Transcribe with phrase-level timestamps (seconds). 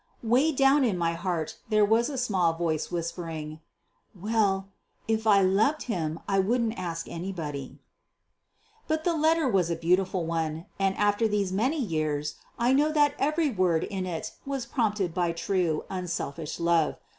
[0.23, 3.59] Way down in my heart there was a small voice whispering:
[4.15, 4.69] "Well,
[5.07, 7.77] if I loved him I wouldn't ask anybody."
[8.87, 13.13] But the letter was a beautiful one, and after these many years I know that
[13.19, 16.95] every word in it was prompted by true, unselfish love.